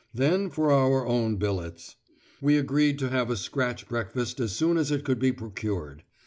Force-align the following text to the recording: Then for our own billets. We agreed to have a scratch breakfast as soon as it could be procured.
Then 0.15 0.49
for 0.49 0.71
our 0.71 1.05
own 1.05 1.35
billets. 1.35 1.95
We 2.41 2.57
agreed 2.57 2.97
to 2.97 3.09
have 3.09 3.29
a 3.29 3.37
scratch 3.37 3.87
breakfast 3.87 4.39
as 4.39 4.51
soon 4.51 4.77
as 4.79 4.89
it 4.89 5.05
could 5.05 5.19
be 5.19 5.31
procured. 5.31 6.01